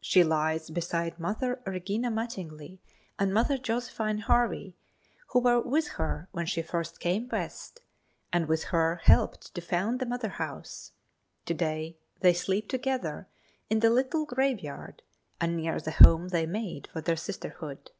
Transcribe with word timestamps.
She 0.00 0.24
lies 0.24 0.68
beside 0.70 1.20
Mother 1.20 1.62
Regina 1.64 2.10
Mattingly 2.10 2.80
and 3.20 3.32
Mother 3.32 3.56
Josephine 3.56 4.18
Harvey, 4.18 4.74
who 5.28 5.38
were 5.38 5.60
with 5.60 5.90
her 5.90 6.28
when 6.32 6.44
she 6.44 6.60
first 6.60 6.98
came 6.98 7.28
West, 7.28 7.82
and 8.32 8.48
with 8.48 8.64
her 8.74 8.96
helped 9.04 9.54
to 9.54 9.60
found 9.60 10.00
the 10.00 10.06
mother 10.06 10.30
house. 10.42 10.90
To 11.44 11.54
day 11.54 11.98
they 12.18 12.32
sleep 12.34 12.68
together 12.68 13.28
in 13.70 13.78
the 13.78 13.90
little 13.90 14.24
graveyard 14.26 15.02
and 15.40 15.56
near 15.56 15.78
the 15.80 15.92
home 15.92 16.30
they 16.30 16.46
made 16.46 16.88
for 16.92 17.00
their 17.00 17.14
sisterhood. 17.14 17.92